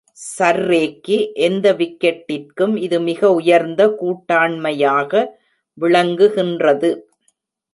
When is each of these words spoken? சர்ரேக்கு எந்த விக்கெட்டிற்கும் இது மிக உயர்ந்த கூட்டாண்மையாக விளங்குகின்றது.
சர்ரேக்கு 0.27 1.17
எந்த 1.47 1.67
விக்கெட்டிற்கும் 1.73 2.73
இது 2.77 2.99
மிக 3.01 3.31
உயர்ந்த 3.33 3.81
கூட்டாண்மையாக 4.01 5.23
விளங்குகின்றது. 5.77 6.91